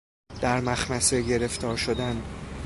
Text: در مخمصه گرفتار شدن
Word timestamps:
در 0.41 0.59
مخمصه 0.59 1.21
گرفتار 1.21 1.77
شدن 1.77 2.21